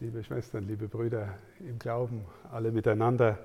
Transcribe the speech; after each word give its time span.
liebe 0.00 0.24
Schwestern, 0.24 0.66
liebe 0.66 0.88
Brüder 0.88 1.34
im 1.58 1.78
Glauben, 1.78 2.24
alle 2.50 2.72
miteinander. 2.72 3.38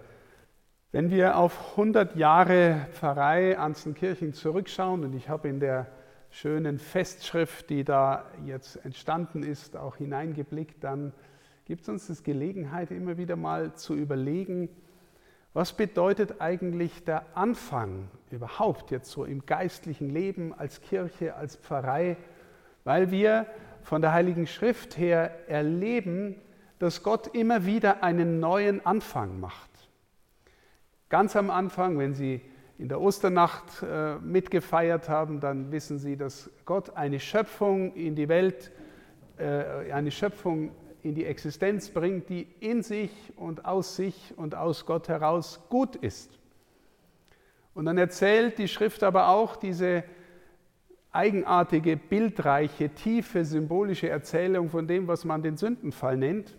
Wenn 0.94 1.12
wir 1.12 1.38
auf 1.38 1.72
100 1.72 2.16
Jahre 2.16 2.88
Pfarrei 2.94 3.58
Anzenkirchen 3.58 4.32
zurückschauen, 4.34 5.04
und 5.04 5.14
ich 5.16 5.28
habe 5.28 5.50
in 5.50 5.60
der 5.60 5.88
schönen 6.30 6.80
Festschrift, 6.80 7.70
die 7.70 7.84
da 7.84 8.24
jetzt 8.46 8.78
entstanden 8.86 9.44
ist, 9.44 9.76
auch 9.76 9.98
hineingeblickt, 9.98 10.82
dann 10.82 11.12
gibt 11.66 11.82
es 11.82 11.90
uns 11.90 12.08
das 12.08 12.24
Gelegenheit, 12.24 12.90
immer 12.90 13.18
wieder 13.18 13.36
mal 13.36 13.74
zu 13.74 13.94
überlegen, 13.94 14.70
was 15.52 15.74
bedeutet 15.74 16.40
eigentlich 16.40 17.04
der 17.04 17.26
Anfang 17.36 18.08
überhaupt 18.32 18.92
jetzt 18.92 19.12
so 19.12 19.26
im 19.26 19.46
geistlichen 19.46 20.10
Leben 20.10 20.54
als 20.54 20.80
Kirche, 20.80 21.36
als 21.36 21.58
Pfarrei, 21.58 22.16
weil 22.86 23.12
wir 23.12 23.46
von 23.84 24.02
der 24.02 24.14
Heiligen 24.14 24.48
Schrift 24.48 24.98
her 24.98 25.50
erleben, 25.50 26.36
dass 26.86 27.02
Gott 27.02 27.36
immer 27.36 27.66
wieder 27.66 28.04
einen 28.04 28.40
neuen 28.40 28.86
Anfang 28.86 29.40
macht. 29.40 29.72
Ganz 31.10 31.36
am 31.36 31.50
Anfang, 31.50 31.98
wenn 31.98 32.14
Sie 32.14 32.42
in 32.78 32.90
der 32.90 33.02
Osternacht 33.02 33.82
äh, 33.82 34.18
mitgefeiert 34.18 35.10
haben, 35.10 35.40
dann 35.40 35.72
wissen 35.72 35.98
Sie, 35.98 36.16
dass 36.16 36.48
Gott 36.64 36.96
eine 36.96 37.20
Schöpfung 37.20 37.96
in 37.96 38.14
die 38.14 38.30
Welt, 38.30 38.72
äh, 39.40 39.92
eine 39.92 40.12
Schöpfung 40.12 40.74
in 41.02 41.16
die 41.16 41.26
Existenz 41.26 41.90
bringt, 41.90 42.30
die 42.30 42.44
in 42.60 42.84
sich 42.84 43.34
und 43.36 43.66
aus 43.66 43.96
sich 43.96 44.36
und 44.38 44.54
aus 44.54 44.86
Gott 44.86 45.08
heraus 45.08 45.62
gut 45.70 45.96
ist. 45.96 46.38
Und 47.74 47.86
dann 47.86 47.98
erzählt 47.98 48.60
die 48.60 48.68
Schrift 48.68 49.02
aber 49.02 49.30
auch 49.30 49.56
diese 49.56 50.04
eigenartige, 51.12 51.98
bildreiche, 51.98 52.90
tiefe, 52.90 53.44
symbolische 53.44 54.08
Erzählung 54.08 54.70
von 54.70 54.86
dem, 54.86 55.08
was 55.08 55.26
man 55.26 55.42
den 55.42 55.58
Sündenfall 55.58 56.18
nennt. 56.18 56.56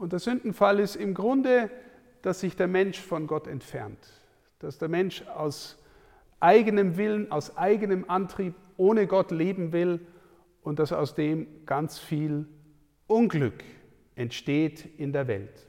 Und 0.00 0.12
der 0.12 0.18
Sündenfall 0.18 0.80
ist 0.80 0.96
im 0.96 1.12
Grunde, 1.12 1.70
dass 2.22 2.40
sich 2.40 2.56
der 2.56 2.68
Mensch 2.68 2.98
von 2.98 3.26
Gott 3.26 3.46
entfernt, 3.46 3.98
dass 4.58 4.78
der 4.78 4.88
Mensch 4.88 5.26
aus 5.26 5.76
eigenem 6.40 6.96
Willen, 6.96 7.30
aus 7.30 7.58
eigenem 7.58 8.08
Antrieb 8.08 8.54
ohne 8.78 9.06
Gott 9.06 9.30
leben 9.30 9.74
will 9.74 10.00
und 10.62 10.78
dass 10.78 10.94
aus 10.94 11.14
dem 11.14 11.66
ganz 11.66 11.98
viel 11.98 12.48
Unglück 13.08 13.62
entsteht 14.14 14.88
in 14.98 15.12
der 15.12 15.28
Welt. 15.28 15.66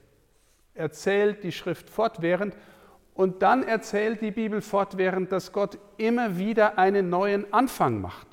Erzählt 0.72 1.44
die 1.44 1.52
Schrift 1.52 1.90
fortwährend 1.90 2.56
und 3.12 3.42
dann 3.42 3.62
erzählt 3.62 4.22
die 4.22 4.30
Bibel 4.30 4.62
fortwährend, 4.62 5.30
dass 5.30 5.52
Gott 5.52 5.78
immer 5.98 6.38
wieder 6.38 6.78
einen 6.78 7.10
neuen 7.10 7.52
Anfang 7.52 8.00
macht. 8.00 8.28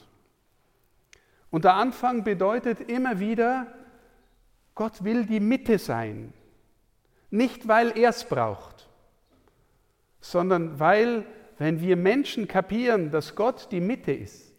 Und 1.51 1.65
der 1.65 1.73
Anfang 1.73 2.23
bedeutet 2.23 2.89
immer 2.89 3.19
wieder, 3.19 3.67
Gott 4.79 5.03
will 5.03 5.25
die 5.25 5.41
Mitte 5.41 5.77
sein. 5.77 6.33
Nicht, 7.31 7.67
weil 7.67 7.97
er 7.97 8.11
es 8.11 8.23
braucht, 8.23 8.87
sondern 10.21 10.79
weil, 10.79 11.25
wenn 11.57 11.81
wir 11.81 11.97
Menschen 11.97 12.47
kapieren, 12.47 13.11
dass 13.11 13.35
Gott 13.35 13.73
die 13.73 13.81
Mitte 13.81 14.13
ist, 14.13 14.53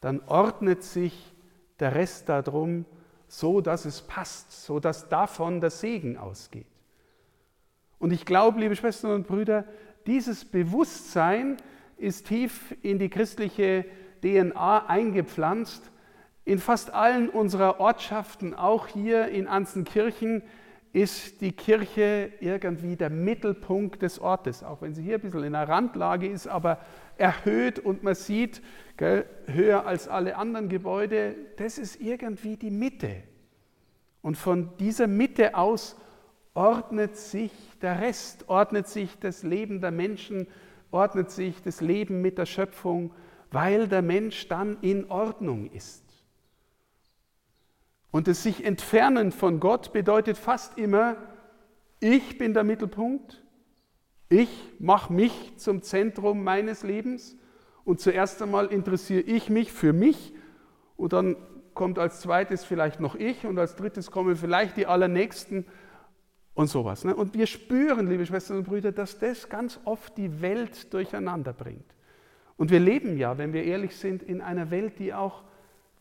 dann 0.00 0.20
ordnet 0.28 0.84
sich 0.84 1.34
der 1.80 1.96
Rest 1.96 2.28
darum 2.28 2.84
so, 3.26 3.60
dass 3.60 3.86
es 3.86 4.02
passt, 4.02 4.52
so 4.52 4.78
dass 4.78 5.08
davon 5.08 5.60
der 5.60 5.70
Segen 5.70 6.16
ausgeht. 6.16 6.70
Und 7.98 8.12
ich 8.12 8.24
glaube, 8.24 8.60
liebe 8.60 8.76
Schwestern 8.76 9.10
und 9.10 9.26
Brüder, 9.26 9.64
dieses 10.06 10.44
Bewusstsein 10.44 11.56
ist 11.96 12.28
tief 12.28 12.76
in 12.82 13.00
die 13.00 13.08
christliche 13.08 13.84
DNA 14.22 14.86
eingepflanzt, 14.86 15.90
in 16.44 16.58
fast 16.58 16.92
allen 16.92 17.28
unserer 17.28 17.80
Ortschaften, 17.80 18.54
auch 18.54 18.88
hier 18.88 19.28
in 19.28 19.46
Anzenkirchen, 19.46 20.42
ist 20.92 21.40
die 21.40 21.52
Kirche 21.52 22.32
irgendwie 22.40 22.96
der 22.96 23.08
Mittelpunkt 23.08 24.02
des 24.02 24.18
Ortes, 24.18 24.62
auch 24.62 24.82
wenn 24.82 24.94
sie 24.94 25.02
hier 25.02 25.14
ein 25.14 25.22
bisschen 25.22 25.44
in 25.44 25.52
der 25.52 25.68
Randlage 25.68 26.28
ist, 26.28 26.46
aber 26.46 26.78
erhöht 27.16 27.78
und 27.78 28.02
man 28.02 28.14
sieht, 28.14 28.60
gell, 28.98 29.24
höher 29.46 29.86
als 29.86 30.08
alle 30.08 30.36
anderen 30.36 30.68
Gebäude, 30.68 31.34
das 31.56 31.78
ist 31.78 32.00
irgendwie 32.00 32.56
die 32.56 32.70
Mitte. 32.70 33.22
Und 34.20 34.36
von 34.36 34.76
dieser 34.78 35.06
Mitte 35.06 35.54
aus 35.54 35.96
ordnet 36.54 37.16
sich 37.16 37.52
der 37.80 38.00
Rest, 38.00 38.48
ordnet 38.48 38.86
sich 38.86 39.18
das 39.18 39.42
Leben 39.42 39.80
der 39.80 39.90
Menschen, 39.90 40.46
ordnet 40.90 41.30
sich 41.30 41.62
das 41.62 41.80
Leben 41.80 42.20
mit 42.20 42.36
der 42.36 42.46
Schöpfung, 42.46 43.14
weil 43.50 43.88
der 43.88 44.02
Mensch 44.02 44.48
dann 44.48 44.76
in 44.82 45.10
Ordnung 45.10 45.70
ist. 45.72 46.01
Und 48.12 48.28
das 48.28 48.44
sich 48.44 48.64
entfernen 48.64 49.32
von 49.32 49.58
Gott 49.58 49.92
bedeutet 49.92 50.38
fast 50.38 50.78
immer, 50.78 51.16
ich 51.98 52.38
bin 52.38 52.52
der 52.52 52.62
Mittelpunkt, 52.62 53.42
ich 54.28 54.50
mache 54.78 55.12
mich 55.12 55.56
zum 55.56 55.82
Zentrum 55.82 56.44
meines 56.44 56.82
Lebens 56.82 57.36
und 57.84 58.00
zuerst 58.00 58.40
einmal 58.42 58.66
interessiere 58.66 59.22
ich 59.22 59.50
mich 59.50 59.72
für 59.72 59.92
mich 59.92 60.34
und 60.96 61.12
dann 61.12 61.36
kommt 61.74 61.98
als 61.98 62.20
zweites 62.20 62.64
vielleicht 62.64 63.00
noch 63.00 63.14
ich 63.14 63.46
und 63.46 63.58
als 63.58 63.76
drittes 63.76 64.10
kommen 64.10 64.36
vielleicht 64.36 64.76
die 64.76 64.86
Allernächsten 64.86 65.64
und 66.52 66.68
sowas. 66.68 67.04
Ne? 67.04 67.16
Und 67.16 67.32
wir 67.32 67.46
spüren, 67.46 68.08
liebe 68.08 68.26
Schwestern 68.26 68.58
und 68.58 68.64
Brüder, 68.64 68.92
dass 68.92 69.18
das 69.18 69.48
ganz 69.48 69.80
oft 69.86 70.18
die 70.18 70.42
Welt 70.42 70.92
durcheinander 70.92 71.54
bringt. 71.54 71.94
Und 72.58 72.70
wir 72.70 72.80
leben 72.80 73.16
ja, 73.16 73.38
wenn 73.38 73.54
wir 73.54 73.64
ehrlich 73.64 73.96
sind, 73.96 74.22
in 74.22 74.42
einer 74.42 74.70
Welt, 74.70 74.98
die 74.98 75.14
auch 75.14 75.44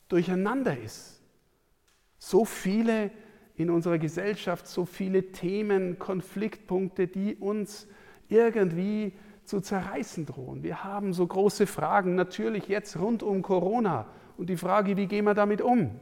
durcheinander 0.09 0.77
ist. 0.77 1.20
So 2.23 2.45
viele 2.45 3.09
in 3.55 3.71
unserer 3.71 3.97
Gesellschaft, 3.97 4.67
so 4.67 4.85
viele 4.85 5.31
Themen, 5.31 5.97
Konfliktpunkte, 5.97 7.07
die 7.07 7.35
uns 7.35 7.87
irgendwie 8.29 9.13
zu 9.43 9.59
zerreißen 9.59 10.27
drohen. 10.27 10.61
Wir 10.61 10.83
haben 10.83 11.13
so 11.13 11.25
große 11.25 11.65
Fragen, 11.65 12.13
natürlich 12.13 12.67
jetzt 12.67 12.99
rund 12.99 13.23
um 13.23 13.41
Corona 13.41 14.05
und 14.37 14.51
die 14.51 14.55
Frage, 14.55 14.97
wie 14.97 15.07
gehen 15.07 15.25
wir 15.25 15.33
damit 15.33 15.63
um? 15.63 15.99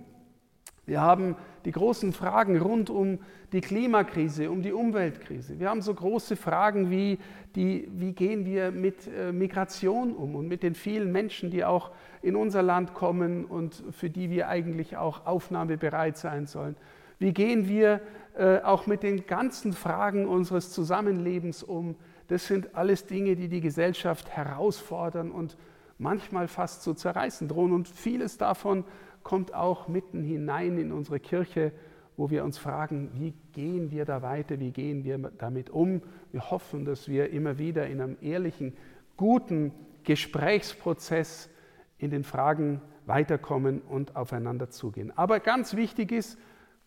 Wir 0.89 1.01
haben 1.01 1.35
die 1.65 1.71
großen 1.71 2.13
Fragen 2.13 2.59
rund 2.59 2.89
um 2.89 3.19
die 3.51 3.61
Klimakrise, 3.61 4.49
um 4.49 4.63
die 4.63 4.73
Umweltkrise. 4.73 5.59
Wir 5.59 5.69
haben 5.69 5.83
so 5.83 5.93
große 5.93 6.35
Fragen 6.35 6.89
wie, 6.89 7.19
die, 7.55 7.87
wie 7.91 8.13
gehen 8.13 8.43
wir 8.43 8.71
mit 8.71 9.07
äh, 9.07 9.31
Migration 9.31 10.15
um 10.15 10.33
und 10.33 10.47
mit 10.47 10.63
den 10.63 10.73
vielen 10.73 11.11
Menschen, 11.11 11.51
die 11.51 11.63
auch 11.63 11.91
in 12.23 12.35
unser 12.35 12.63
Land 12.63 12.95
kommen 12.95 13.45
und 13.45 13.83
für 13.91 14.09
die 14.09 14.31
wir 14.31 14.49
eigentlich 14.49 14.97
auch 14.97 15.27
aufnahmebereit 15.27 16.17
sein 16.17 16.47
sollen. 16.47 16.75
Wie 17.19 17.33
gehen 17.33 17.67
wir 17.69 18.01
äh, 18.35 18.57
auch 18.61 18.87
mit 18.87 19.03
den 19.03 19.27
ganzen 19.27 19.73
Fragen 19.73 20.25
unseres 20.25 20.71
Zusammenlebens 20.71 21.61
um? 21.61 21.97
Das 22.29 22.47
sind 22.47 22.75
alles 22.75 23.05
Dinge, 23.05 23.35
die 23.35 23.47
die 23.47 23.61
Gesellschaft 23.61 24.29
herausfordern 24.29 25.29
und 25.29 25.55
manchmal 25.99 26.47
fast 26.47 26.81
zu 26.81 26.95
zerreißen 26.95 27.47
drohen. 27.47 27.73
Und 27.73 27.87
vieles 27.87 28.39
davon 28.39 28.85
kommt 29.23 29.53
auch 29.53 29.87
mitten 29.87 30.23
hinein 30.23 30.77
in 30.77 30.91
unsere 30.91 31.19
Kirche, 31.19 31.71
wo 32.17 32.29
wir 32.29 32.43
uns 32.43 32.57
fragen, 32.57 33.11
wie 33.13 33.33
gehen 33.53 33.91
wir 33.91 34.05
da 34.05 34.21
weiter, 34.21 34.59
wie 34.59 34.71
gehen 34.71 35.03
wir 35.03 35.17
damit 35.37 35.69
um. 35.69 36.01
Wir 36.31 36.51
hoffen, 36.51 36.83
dass 36.83 37.07
wir 37.07 37.29
immer 37.29 37.57
wieder 37.57 37.87
in 37.87 38.01
einem 38.01 38.17
ehrlichen, 38.21 38.75
guten 39.15 39.71
Gesprächsprozess 40.03 41.49
in 41.97 42.09
den 42.09 42.23
Fragen 42.23 42.81
weiterkommen 43.05 43.81
und 43.81 44.15
aufeinander 44.15 44.69
zugehen. 44.69 45.11
Aber 45.17 45.39
ganz 45.39 45.75
wichtig 45.75 46.11
ist, 46.11 46.37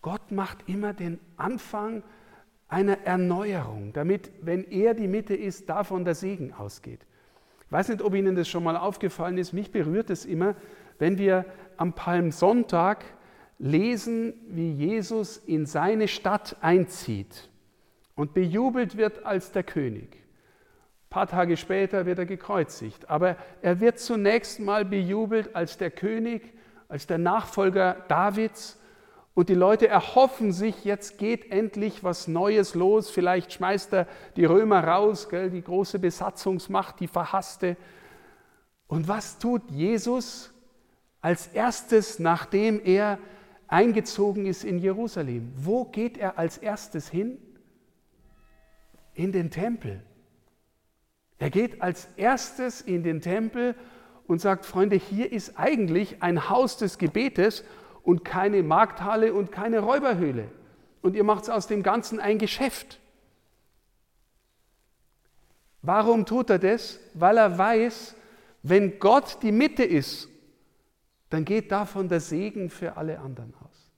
Gott 0.03 0.32
macht 0.32 0.69
immer 0.69 0.93
den 0.93 1.19
Anfang 1.37 2.03
einer 2.69 2.99
Erneuerung, 3.04 3.93
damit, 3.93 4.32
wenn 4.41 4.64
er 4.64 4.94
die 4.94 5.09
Mitte 5.09 5.34
ist, 5.34 5.69
davon 5.69 6.04
der 6.04 6.14
Segen 6.14 6.53
ausgeht. 6.53 7.06
Ich 7.66 7.72
weiß 7.72 7.88
nicht, 7.88 8.03
ob 8.03 8.14
Ihnen 8.14 8.34
das 8.34 8.49
schon 8.49 8.64
mal 8.64 8.76
aufgefallen 8.76 9.38
ist, 9.38 9.53
mich 9.53 9.70
berührt 9.70 10.10
es 10.10 10.25
immer, 10.25 10.54
wenn 10.99 11.19
wir 11.19 11.45
am 11.77 11.95
Palmsonntag 11.95 13.05
lesen, 13.59 14.35
wie 14.49 14.73
Jesus 14.73 15.37
in 15.37 15.67
seine 15.67 16.09
Stadt 16.09 16.56
einzieht 16.61 17.49
und 18.15 18.35
bejubelt 18.35 18.97
wird 18.97 19.25
als 19.25 19.53
der 19.53 19.62
König. 19.62 20.15
Ein 20.15 21.11
paar 21.11 21.27
Tage 21.27 21.56
später 21.56 22.06
wird 22.06 22.19
er 22.19 22.27
gekreuzigt, 22.27 23.09
aber 23.09 23.37
er 23.61 23.81
wird 23.81 23.99
zunächst 23.99 24.61
mal 24.61 24.85
bejubelt 24.85 25.55
als 25.55 25.79
der 25.79 25.91
König, 25.91 26.55
als 26.89 27.06
der 27.06 27.19
Nachfolger 27.19 28.05
Davids. 28.09 28.79
Und 29.35 29.49
die 29.49 29.55
Leute 29.55 29.88
erhoffen 29.88 30.53
sich, 30.53 30.85
jetzt 30.85 31.19
geht 31.19 31.50
endlich 31.50 32.05
was 32.05 32.29
Neues 32.29 32.75
los. 32.75 33.11
Vielleicht 33.11 33.53
schmeißt 33.53 33.95
er 33.95 34.06
die 34.37 34.45
Römer 34.45 34.85
raus, 34.85 35.29
gell, 35.29 35.50
die 35.50 35.62
große 35.62 35.99
Besatzungsmacht, 35.99 37.00
die 37.00 37.09
verhasste. 37.09 37.77
Und 38.88 39.09
was 39.09 39.38
tut 39.38 39.71
Jesus? 39.71 40.51
Als 41.23 41.47
erstes, 41.47 42.19
nachdem 42.19 42.81
er 42.85 43.19
eingezogen 43.69 44.45
ist 44.45 44.65
in 44.65 44.79
Jerusalem. 44.79 45.53
Wo 45.57 45.85
geht 45.85 46.19
er 46.19 46.37
als 46.39 46.59
erstes 46.59 47.09
hin? 47.09 47.39
In 49.15 49.33
den 49.33 49.51
Tempel. 49.51 50.03
Er 51.39 51.51
geht 51.51 51.81
als 51.81 52.09
erstes 52.17 52.83
in 52.83 53.03
den 53.03 53.21
Tempel 53.21 53.75
und 54.27 54.41
sagt, 54.41 54.67
Freunde, 54.67 54.97
hier 54.97 55.33
ist 55.33 55.59
eigentlich 55.59 56.23
ein 56.23 56.51
Haus 56.51 56.77
des 56.77 56.99
Gebetes 56.99 57.65
und 58.03 58.25
keine 58.25 58.63
Markthalle 58.63 59.33
und 59.33 59.53
keine 59.53 59.81
Räuberhöhle. 59.81 60.49
Und 61.01 61.17
ihr 61.17 61.25
macht 61.25 61.49
aus 61.51 61.67
dem 61.67 61.83
Ganzen 61.83 62.21
ein 62.21 62.39
Geschäft. 62.39 63.01
Warum 65.83 66.27
tut 66.27 66.51
er 66.51 66.59
das? 66.59 67.01
Weil 67.15 67.39
er 67.39 67.59
weiß, 67.59 68.15
wenn 68.63 68.99
Gott 69.01 69.39
die 69.43 69.51
Mitte 69.51 69.83
ist, 69.83 70.29
dann 71.32 71.46
geht 71.46 71.73
davon 71.73 72.08
der 72.08 72.20
Segen 72.20 72.69
für 72.69 72.96
alle 72.96 73.19
anderen 73.19 73.55
aus. 73.55 73.90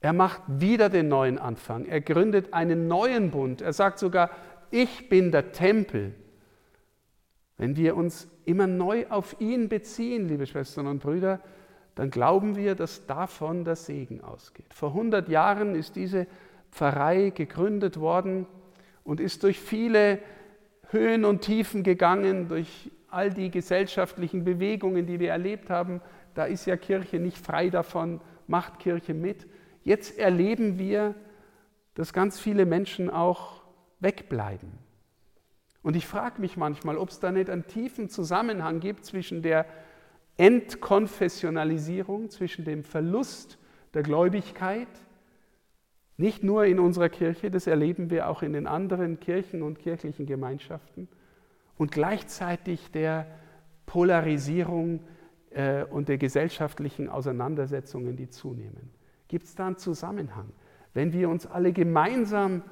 Er 0.00 0.12
macht 0.12 0.42
wieder 0.46 0.90
den 0.90 1.08
neuen 1.08 1.38
Anfang. 1.38 1.86
Er 1.86 2.02
gründet 2.02 2.52
einen 2.52 2.88
neuen 2.88 3.30
Bund. 3.30 3.62
Er 3.62 3.72
sagt 3.72 3.98
sogar, 3.98 4.30
ich 4.70 5.08
bin 5.08 5.32
der 5.32 5.52
Tempel. 5.52 6.14
Wenn 7.56 7.76
wir 7.76 7.96
uns 7.96 8.28
immer 8.44 8.66
neu 8.66 9.06
auf 9.08 9.40
ihn 9.40 9.68
beziehen, 9.68 10.28
liebe 10.28 10.46
Schwestern 10.46 10.86
und 10.86 11.02
Brüder, 11.02 11.40
dann 11.94 12.10
glauben 12.10 12.56
wir, 12.56 12.74
dass 12.74 13.06
davon 13.06 13.64
der 13.64 13.76
Segen 13.76 14.22
ausgeht. 14.22 14.72
Vor 14.74 14.90
100 14.90 15.28
Jahren 15.28 15.74
ist 15.74 15.96
diese 15.96 16.26
Pfarrei 16.70 17.30
gegründet 17.30 17.98
worden 17.98 18.46
und 19.04 19.20
ist 19.20 19.42
durch 19.42 19.58
viele 19.58 20.18
Höhen 20.90 21.24
und 21.24 21.42
Tiefen 21.42 21.82
gegangen, 21.82 22.48
durch 22.48 22.90
all 23.10 23.30
die 23.30 23.50
gesellschaftlichen 23.50 24.44
Bewegungen, 24.44 25.06
die 25.06 25.20
wir 25.20 25.30
erlebt 25.30 25.70
haben. 25.70 26.00
Da 26.34 26.44
ist 26.44 26.66
ja 26.66 26.76
Kirche 26.76 27.18
nicht 27.18 27.38
frei 27.38 27.70
davon, 27.70 28.20
macht 28.46 28.78
Kirche 28.78 29.14
mit. 29.14 29.46
Jetzt 29.82 30.18
erleben 30.18 30.78
wir, 30.78 31.14
dass 31.94 32.12
ganz 32.12 32.38
viele 32.38 32.66
Menschen 32.66 33.10
auch 33.10 33.62
wegbleiben. 34.00 34.70
Und 35.82 35.96
ich 35.96 36.06
frage 36.06 36.40
mich 36.40 36.56
manchmal, 36.56 36.98
ob 36.98 37.08
es 37.08 37.20
da 37.20 37.32
nicht 37.32 37.50
einen 37.50 37.66
tiefen 37.66 38.08
Zusammenhang 38.08 38.80
gibt 38.80 39.04
zwischen 39.04 39.42
der 39.42 39.66
Entkonfessionalisierung, 40.36 42.30
zwischen 42.30 42.64
dem 42.64 42.84
Verlust 42.84 43.58
der 43.94 44.02
Gläubigkeit, 44.02 44.88
nicht 46.16 46.42
nur 46.42 46.66
in 46.66 46.78
unserer 46.78 47.08
Kirche, 47.08 47.50
das 47.50 47.66
erleben 47.66 48.10
wir 48.10 48.28
auch 48.28 48.42
in 48.42 48.52
den 48.52 48.66
anderen 48.66 49.20
Kirchen 49.20 49.62
und 49.62 49.78
kirchlichen 49.78 50.26
Gemeinschaften, 50.26 51.08
und 51.80 51.92
gleichzeitig 51.92 52.90
der 52.90 53.26
Polarisierung 53.86 55.00
äh, 55.48 55.84
und 55.84 56.10
der 56.10 56.18
gesellschaftlichen 56.18 57.08
Auseinandersetzungen, 57.08 58.16
die 58.16 58.28
zunehmen. 58.28 58.90
Gibt 59.28 59.46
es 59.46 59.54
da 59.54 59.68
einen 59.68 59.78
Zusammenhang? 59.78 60.50
Wenn 60.92 61.14
wir 61.14 61.30
uns 61.30 61.46
alle 61.46 61.72
gemeinsam 61.72 62.62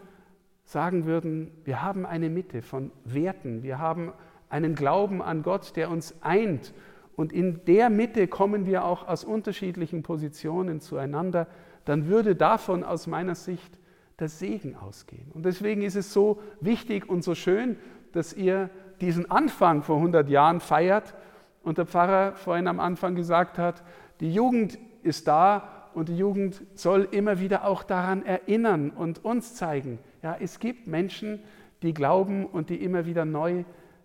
sagen 0.65 1.07
würden, 1.07 1.51
wir 1.65 1.81
haben 1.81 2.05
eine 2.05 2.29
Mitte 2.29 2.61
von 2.61 2.91
Werten, 3.07 3.63
wir 3.63 3.79
haben 3.79 4.13
einen 4.51 4.75
Glauben 4.75 5.23
an 5.23 5.43
Gott, 5.43 5.75
der 5.77 5.91
uns 5.91 6.15
eint 6.21 6.75
und 7.17 7.33
in 7.33 7.65
der 7.65 7.89
Mitte 7.89 8.29
kommen 8.29 8.67
wir 8.67 8.85
auch 8.85 9.09
aus 9.09 9.25
unterschiedlichen 9.25 10.03
Positionen 10.03 10.83
zueinander, 10.83 11.47
dann 11.87 12.09
würde 12.09 12.37
davon 12.37 12.85
aus 12.85 13.07
meiner 13.07 13.37
Sicht 13.37 13.79
der 14.19 14.29
Segen 14.29 14.77
ausgehen. 14.77 15.31
Und 15.33 15.47
deswegen 15.47 15.81
ist 15.81 15.97
es 15.97 16.13
so 16.13 16.43
wichtig 16.61 17.09
und 17.09 17.25
so 17.25 17.35
schön, 17.35 17.79
dass 18.13 18.35
ihr 18.35 18.69
diesen 19.01 19.31
Anfang 19.31 19.83
vor 19.83 19.97
100 19.97 20.29
Jahren 20.29 20.61
feiert 20.61 21.15
und 21.63 21.79
der 21.79 21.87
Pfarrer 21.87 22.35
vorhin 22.35 22.67
am 22.67 22.81
Anfang 22.81 23.15
gesagt 23.15 23.59
hat, 23.59 23.83
die 24.21 24.33
Jugend 24.33 24.79
ist 25.03 25.29
da 25.29 25.91
und 25.95 26.09
die 26.09 26.17
Jugend 26.17 26.63
soll 26.75 27.09
immer 27.11 27.41
wieder 27.41 27.65
auch 27.65 27.83
daran 27.83 28.25
erinnern 28.25 28.91
und 28.91 29.25
uns 29.25 29.55
zeigen, 29.55 29.99
ja, 30.23 30.37
es 30.41 30.59
gibt 30.59 30.87
Menschen, 30.87 31.41
die 31.83 31.95
glauben 31.95 32.47
und 32.47 32.71
die 32.71 32.83
immer 32.83 33.07
wieder 33.07 33.25
neu 33.25 33.65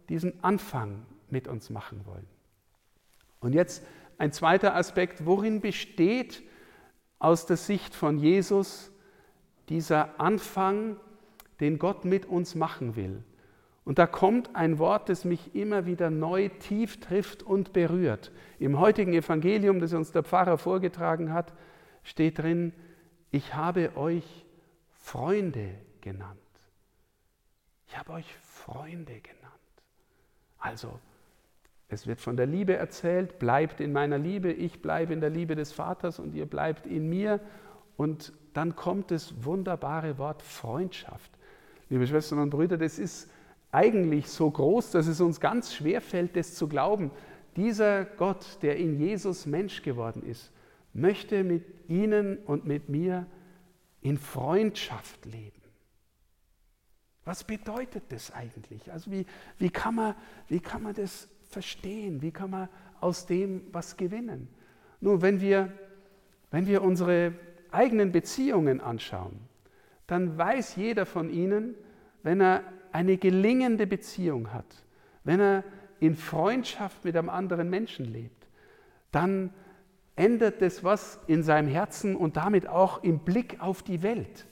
diesen 0.09 0.43
Anfang 0.43 1.05
mit 1.29 1.47
uns 1.47 1.69
machen 1.69 2.01
wollen. 2.05 2.27
Und 3.39 3.53
jetzt 3.53 3.83
ein 4.17 4.31
zweiter 4.31 4.75
Aspekt, 4.75 5.25
worin 5.25 5.59
besteht 5.59 6.43
aus 7.19 7.45
der 7.45 7.57
Sicht 7.57 7.95
von 7.95 8.17
Jesus 8.17 8.91
dieser 9.69 10.19
Anfang, 10.19 10.97
den 11.59 11.79
Gott 11.79 12.05
mit 12.05 12.25
uns 12.25 12.55
machen 12.55 12.95
will. 12.95 13.23
Und 13.85 13.99
da 13.99 14.07
kommt 14.07 14.55
ein 14.55 14.79
Wort, 14.79 15.09
das 15.09 15.25
mich 15.25 15.55
immer 15.55 15.85
wieder 15.85 16.09
neu 16.09 16.49
tief 16.49 16.99
trifft 16.99 17.43
und 17.43 17.73
berührt. 17.73 18.31
Im 18.59 18.79
heutigen 18.79 19.13
Evangelium, 19.13 19.79
das 19.79 19.93
uns 19.93 20.11
der 20.11 20.23
Pfarrer 20.23 20.57
vorgetragen 20.57 21.33
hat, 21.33 21.53
steht 22.03 22.39
drin, 22.39 22.73
ich 23.31 23.55
habe 23.55 23.97
euch 23.97 24.45
Freunde 24.91 25.75
genannt. 25.99 26.39
Ich 27.87 27.97
habe 27.97 28.13
euch 28.13 28.33
Freunde 28.41 29.19
genannt. 29.19 29.53
Also 30.59 30.99
es 31.89 32.07
wird 32.07 32.21
von 32.21 32.37
der 32.37 32.45
Liebe 32.45 32.75
erzählt, 32.75 33.37
bleibt 33.37 33.81
in 33.81 33.91
meiner 33.91 34.17
Liebe, 34.17 34.51
ich 34.51 34.81
bleibe 34.81 35.13
in 35.13 35.19
der 35.19 35.29
Liebe 35.29 35.55
des 35.55 35.73
Vaters 35.73 36.19
und 36.19 36.33
ihr 36.33 36.45
bleibt 36.45 36.87
in 36.87 37.09
mir. 37.09 37.39
Und 37.97 38.33
dann 38.53 38.75
kommt 38.75 39.11
das 39.11 39.43
wunderbare 39.43 40.17
Wort 40.17 40.41
Freundschaft. 40.41 41.31
Liebe 41.89 42.07
Schwestern 42.07 42.39
und 42.39 42.49
Brüder, 42.49 42.77
das 42.77 42.97
ist 42.97 43.29
eigentlich 43.73 44.29
so 44.29 44.49
groß, 44.49 44.91
dass 44.91 45.07
es 45.07 45.19
uns 45.19 45.39
ganz 45.39 45.73
schwer 45.73 45.99
fällt, 45.99 46.35
das 46.35 46.53
zu 46.53 46.67
glauben. 46.67 47.11
Dieser 47.55 48.05
Gott, 48.05 48.59
der 48.61 48.77
in 48.77 48.99
Jesus 48.99 49.45
Mensch 49.45 49.81
geworden 49.81 50.23
ist, 50.23 50.51
möchte 50.93 51.43
mit 51.43 51.65
Ihnen 51.89 52.37
und 52.37 52.65
mit 52.65 52.89
mir 52.89 53.25
in 54.01 54.17
Freundschaft 54.17 55.25
leben. 55.25 55.61
Was 57.25 57.43
bedeutet 57.43 58.03
das 58.09 58.31
eigentlich? 58.31 58.91
Also 58.91 59.09
wie, 59.09 59.25
wie, 59.57 59.69
kann 59.69 59.95
man, 59.95 60.15
wie 60.49 60.59
kann 60.59 60.83
man 60.83 60.93
das 60.93 61.27
verstehen? 61.49 62.21
Wie 62.21 62.31
kann 62.31 62.49
man 62.49 62.69
aus 62.99 63.25
dem 63.25 63.63
was 63.71 63.97
gewinnen? 63.97 64.49
Nun, 64.99 65.21
wenn 65.21 65.41
wir, 65.41 65.71
wenn 66.51 66.67
wir 66.67 66.81
unsere 66.81 67.33
eigenen 67.71 68.11
Beziehungen 68.11 68.81
anschauen, 68.81 69.39
dann 70.05 70.37
weiß 70.37 70.75
jeder 70.75 71.05
von 71.05 71.29
Ihnen, 71.29 71.75
wenn 72.23 72.41
er 72.41 72.63
eine 72.91 73.17
gelingende 73.17 73.85
Beziehung 73.85 74.53
hat, 74.53 74.83
wenn 75.23 75.39
er 75.39 75.63
in 75.99 76.15
Freundschaft 76.15 77.05
mit 77.05 77.15
einem 77.15 77.29
anderen 77.29 77.69
Menschen 77.69 78.05
lebt, 78.05 78.47
dann 79.11 79.51
ändert 80.15 80.61
das 80.61 80.83
was 80.83 81.19
in 81.27 81.43
seinem 81.43 81.67
Herzen 81.67 82.15
und 82.15 82.37
damit 82.37 82.67
auch 82.67 83.03
im 83.03 83.19
Blick 83.19 83.57
auf 83.59 83.83
die 83.83 84.03
Welt. 84.03 84.45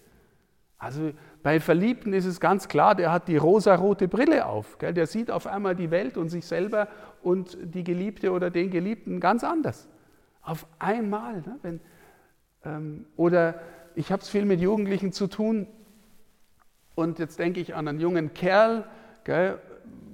Also 0.77 1.11
bei 1.43 1.59
Verliebten 1.59 2.13
ist 2.13 2.25
es 2.25 2.39
ganz 2.39 2.67
klar, 2.67 2.95
der 2.95 3.11
hat 3.11 3.27
die 3.27 3.37
rosarote 3.37 4.07
Brille 4.07 4.47
auf. 4.47 4.79
Gell? 4.79 4.93
Der 4.93 5.05
sieht 5.05 5.29
auf 5.29 5.45
einmal 5.45 5.75
die 5.75 5.91
Welt 5.91 6.17
und 6.17 6.29
sich 6.29 6.45
selber 6.45 6.87
und 7.21 7.57
die 7.61 7.83
Geliebte 7.83 8.31
oder 8.31 8.49
den 8.49 8.71
Geliebten 8.71 9.19
ganz 9.19 9.43
anders. 9.43 9.87
Auf 10.41 10.65
einmal. 10.79 11.41
Ne? 11.41 11.59
Wenn, 11.61 11.79
ähm, 12.65 13.05
oder 13.15 13.61
ich 13.93 14.11
habe 14.11 14.23
es 14.23 14.29
viel 14.29 14.45
mit 14.45 14.59
Jugendlichen 14.59 15.11
zu 15.11 15.27
tun 15.27 15.67
und 16.95 17.19
jetzt 17.19 17.39
denke 17.39 17.59
ich 17.59 17.75
an 17.75 17.87
einen 17.87 17.99
jungen 17.99 18.33
Kerl. 18.33 18.85
Gell? 19.23 19.59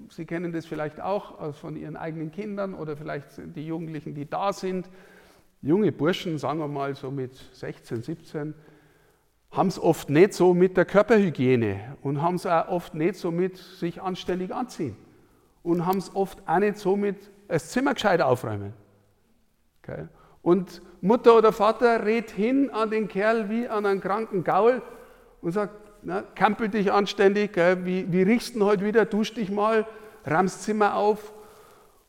Sie 0.10 0.25
kennen 0.25 0.51
das 0.53 0.65
vielleicht 0.65 1.01
auch 1.01 1.53
von 1.53 1.75
Ihren 1.75 1.98
eigenen 1.98 2.31
Kindern 2.31 2.74
oder 2.74 2.96
vielleicht 2.96 3.27
die 3.55 3.67
Jugendlichen, 3.67 4.15
die 4.15 4.29
da 4.29 4.53
sind. 4.53 4.89
Junge 5.62 5.91
Burschen, 5.91 6.38
sagen 6.38 6.60
wir 6.60 6.67
mal 6.67 6.96
so 6.96 7.12
mit 7.12 7.36
16, 7.53 8.03
17 8.03 8.53
haben 9.51 9.67
es 9.67 9.79
oft 9.79 10.10
nicht 10.10 10.34
so 10.34 10.53
mit 10.53 10.77
der 10.77 10.86
Körperhygiene 10.86 11.98
und 12.01 12.22
haben 12.22 12.36
es 12.36 12.46
auch 12.46 12.67
oft 12.67 12.93
nicht 12.93 13.15
so 13.15 13.31
mit 13.31 13.57
sich 13.57 14.01
anständig 14.01 14.53
anziehen 14.53 14.96
und 15.63 15.86
haben 15.86 15.98
es 15.98 16.15
oft 16.15 16.39
auch 16.48 16.60
nicht 16.60 16.77
so 16.77 16.96
mit 16.96 17.31
das 17.48 17.72
Zimmer 17.72 17.93
gescheit 17.93 18.22
aufräumen. 18.22 18.74
Okay. 19.81 20.07
Und 20.41 20.81
Mutter 21.01 21.38
oder 21.38 21.53
Vater 21.53 22.05
redet 22.05 22.31
hin 22.31 22.69
an 22.72 22.91
den 22.91 23.07
Kerl 23.07 23.50
wie 23.50 23.67
an 23.67 23.86
einen 23.86 24.01
kranken 24.01 24.43
Gaul 24.43 24.81
und 25.41 25.53
sagt, 25.53 25.87
na, 26.07 26.21
kampel 26.21 26.69
dich 26.69 26.89
anständig, 26.89 27.51
gell, 27.51 27.85
wie, 27.85 28.09
wie 28.09 28.21
riechst 28.21 28.55
du 28.55 28.63
heute 28.63 28.85
wieder, 28.85 29.03
dusch 29.03 29.33
dich 29.33 29.51
mal, 29.51 29.85
rammst 30.23 30.63
Zimmer 30.63 30.95
auf. 30.95 31.33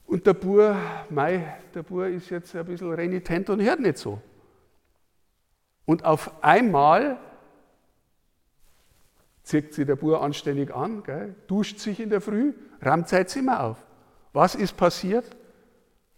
Und 0.07 0.25
der 0.25 0.35
Bur, 0.35 0.77
mei, 1.11 1.57
der 1.75 1.83
Bur 1.83 2.07
ist 2.07 2.31
jetzt 2.31 2.55
ein 2.55 2.65
bisschen 2.65 2.93
renitent 2.93 3.51
und 3.51 3.61
hört 3.61 3.81
nicht 3.81 3.99
so. 3.99 4.23
Und 5.85 6.05
auf 6.05 6.31
einmal 6.45 7.19
zieht 9.43 9.75
sich 9.75 9.85
der 9.85 9.97
Bub 9.97 10.23
anständig 10.23 10.73
an, 10.73 11.03
gell, 11.03 11.35
duscht 11.49 11.81
sich 11.81 11.99
in 11.99 12.11
der 12.11 12.21
Früh, 12.21 12.53
rammt 12.81 13.09
sein 13.09 13.27
Zimmer 13.27 13.65
auf. 13.65 13.85
Was 14.33 14.55
ist 14.55 14.77
passiert? 14.77 15.25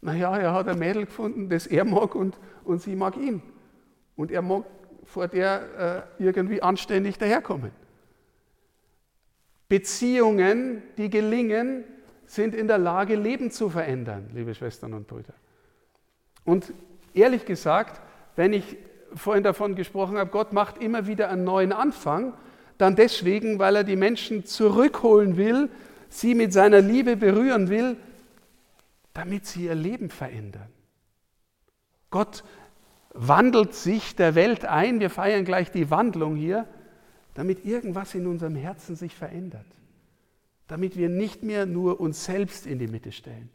Naja, 0.03 0.37
er 0.37 0.53
hat 0.53 0.69
ein 0.69 0.79
Mädel 0.79 1.07
gefunden, 1.07 1.49
das 1.49 1.67
er 1.67 1.87
mag 1.87 2.15
und, 2.15 2.37
und 2.63 2.83
sie 2.83 2.95
mag 2.95 3.17
ihn. 3.17 3.41
Und 4.17 4.31
er 4.31 4.43
mag 4.43 4.65
vor 5.11 5.29
der 5.29 6.07
äh, 6.19 6.23
irgendwie 6.23 6.63
anständig 6.63 7.19
daherkommen. 7.19 7.73
Beziehungen, 9.69 10.83
die 10.97 11.11
gelingen, 11.11 11.85
sind 12.27 12.55
in 12.55 12.69
der 12.69 12.79
Lage, 12.79 13.17
Leben 13.17 13.51
zu 13.51 13.71
verändern, 13.71 14.31
liebe 14.33 14.55
Schwestern 14.55 14.95
und 14.95 15.09
Brüder. 15.09 15.35
Und 16.45 16.73
ehrlich 17.13 17.45
gesagt, 17.45 18.01
wenn 18.37 18.53
ich 18.53 18.77
vorhin 19.15 19.43
davon 19.43 19.75
gesprochen 19.75 20.17
habe, 20.17 20.31
Gott 20.31 20.53
macht 20.53 20.79
immer 20.79 21.07
wieder 21.07 21.29
einen 21.29 21.45
neuen 21.45 21.73
Anfang, 21.73 22.35
dann 22.79 22.95
deswegen, 22.95 23.59
weil 23.59 23.77
er 23.77 23.85
die 23.85 23.97
Menschen 23.97 24.45
zurückholen 24.45 25.37
will, 25.37 25.69
sie 26.09 26.35
mit 26.35 26.53
seiner 26.53 26.81
Liebe 26.81 27.17
berühren 27.17 27.69
will, 27.69 27.97
damit 29.13 29.47
sie 29.47 29.65
ihr 29.65 29.75
Leben 29.75 30.09
verändern. 30.09 30.69
Gott 32.11 32.45
wandelt 33.13 33.75
sich 33.75 34.17
der 34.17 34.35
Welt 34.35 34.65
ein. 34.65 35.01
Wir 35.01 35.11
feiern 35.11 35.45
gleich 35.45 35.71
die 35.71 35.91
Wandlung 35.91 36.37
hier, 36.37 36.67
damit 37.35 37.65
irgendwas 37.65 38.15
in 38.15 38.27
unserem 38.27 38.57
Herzen 38.57 38.97
sich 38.97 39.15
verändert. 39.15 39.67
Damit 40.69 40.97
wir 40.97 41.09
nicht 41.09 41.43
mehr 41.43 41.67
nur 41.67 42.01
uns 42.01 42.25
selbst 42.25 42.67
in 42.67 42.79
die 42.79 42.87
Mitte 42.87 43.13
stellen. 43.13 43.51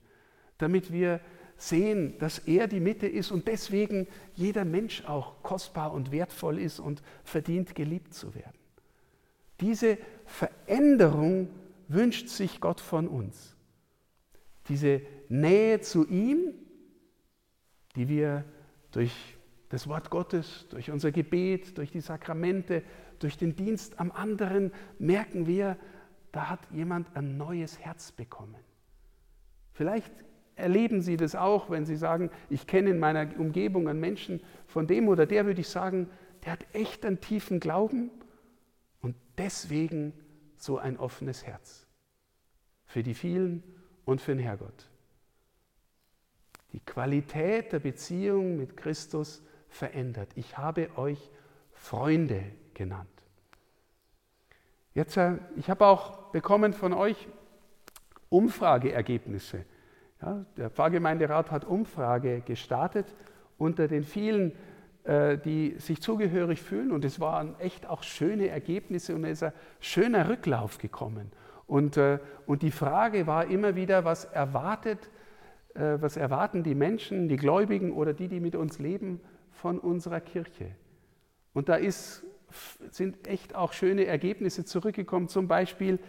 Damit 0.57 0.91
wir 0.91 1.21
sehen, 1.57 2.17
dass 2.19 2.39
er 2.39 2.67
die 2.67 2.81
Mitte 2.81 3.07
ist 3.07 3.31
und 3.31 3.47
deswegen 3.47 4.07
jeder 4.33 4.65
Mensch 4.65 5.05
auch 5.05 5.41
kostbar 5.41 5.93
und 5.93 6.11
wertvoll 6.11 6.59
ist 6.59 6.79
und 6.79 7.01
verdient 7.23 7.75
geliebt 7.75 8.13
zu 8.13 8.35
werden. 8.35 8.57
Diese 9.61 9.97
Veränderung 10.25 11.47
wünscht 11.87 12.27
sich 12.27 12.59
Gott 12.59 12.81
von 12.81 13.07
uns. 13.07 13.55
Diese 14.67 15.01
Nähe 15.29 15.79
zu 15.79 16.05
ihm, 16.07 16.53
die 17.95 18.09
wir 18.09 18.43
durch 18.91 19.34
das 19.69 19.87
Wort 19.87 20.09
Gottes, 20.09 20.67
durch 20.69 20.91
unser 20.91 21.11
Gebet, 21.11 21.77
durch 21.77 21.91
die 21.91 22.01
Sakramente, 22.01 22.83
durch 23.19 23.37
den 23.37 23.55
Dienst 23.55 23.99
am 23.99 24.11
anderen 24.11 24.71
merken 24.99 25.47
wir, 25.47 25.77
da 26.31 26.49
hat 26.49 26.59
jemand 26.71 27.15
ein 27.15 27.37
neues 27.37 27.79
Herz 27.79 28.11
bekommen. 28.11 28.55
Vielleicht 29.73 30.13
erleben 30.55 31.01
Sie 31.01 31.17
das 31.17 31.35
auch, 31.35 31.69
wenn 31.69 31.85
Sie 31.85 31.95
sagen, 31.95 32.29
ich 32.49 32.67
kenne 32.67 32.91
in 32.91 32.99
meiner 32.99 33.37
Umgebung 33.39 33.87
einen 33.87 33.99
Menschen, 33.99 34.41
von 34.67 34.87
dem 34.87 35.07
oder 35.07 35.25
der 35.25 35.45
würde 35.45 35.61
ich 35.61 35.69
sagen, 35.69 36.09
der 36.43 36.53
hat 36.53 36.65
echt 36.73 37.05
einen 37.05 37.19
tiefen 37.19 37.59
Glauben 37.59 38.11
und 39.01 39.15
deswegen 39.37 40.13
so 40.57 40.77
ein 40.77 40.97
offenes 40.97 41.45
Herz. 41.45 41.87
Für 42.85 43.03
die 43.03 43.13
vielen 43.13 43.63
und 44.05 44.21
für 44.21 44.33
den 44.33 44.43
Herrgott. 44.43 44.89
Die 46.71 46.79
Qualität 46.79 47.71
der 47.71 47.79
Beziehung 47.79 48.57
mit 48.57 48.77
Christus 48.77 49.41
verändert. 49.75 50.29
Ich 50.35 50.57
habe 50.57 50.89
euch 50.97 51.29
Freunde 51.73 52.43
genannt. 52.73 53.09
Jetzt, 54.93 55.17
äh, 55.17 55.33
ich 55.57 55.69
habe 55.69 55.85
auch 55.85 56.31
bekommen 56.31 56.73
von 56.73 56.93
euch 56.93 57.27
Umfrageergebnisse. 58.29 59.65
Ja, 60.21 60.45
der 60.57 60.69
Pfarrgemeinderat 60.69 61.51
hat 61.51 61.65
Umfrage 61.65 62.41
gestartet 62.41 63.05
unter 63.57 63.87
den 63.87 64.03
vielen, 64.03 64.53
äh, 65.03 65.37
die 65.37 65.75
sich 65.79 66.01
zugehörig 66.01 66.61
fühlen. 66.61 66.91
Und 66.91 67.03
es 67.03 67.19
waren 67.19 67.59
echt 67.59 67.85
auch 67.87 68.03
schöne 68.03 68.47
Ergebnisse 68.47 69.13
und 69.13 69.25
es 69.25 69.41
ist 69.41 69.43
ein 69.43 69.53
schöner 69.81 70.29
Rücklauf 70.29 70.77
gekommen. 70.77 71.31
Und, 71.67 71.97
äh, 71.97 72.19
und 72.45 72.61
die 72.61 72.71
Frage 72.71 73.27
war 73.27 73.47
immer 73.47 73.75
wieder, 73.75 74.05
was 74.05 74.25
erwartet, 74.25 75.11
was 75.77 76.15
erwarten 76.15 76.63
die 76.63 76.73
Menschen, 76.73 77.27
die 77.27 77.35
Gläubigen 77.35 77.91
oder 77.91 78.13
die, 78.13 78.29
die 78.29 78.39
mit 78.39 78.55
uns 78.55 78.79
leben, 78.79 79.19
von 79.55 79.79
unserer 79.79 80.21
Kirche? 80.21 80.71
Und 81.53 81.69
da 81.69 81.75
ist, 81.75 82.23
sind 82.91 83.27
echt 83.27 83.55
auch 83.55 83.73
schöne 83.73 84.05
Ergebnisse 84.05 84.65
zurückgekommen, 84.65 85.27
zum 85.27 85.47
Beispiel 85.47 85.99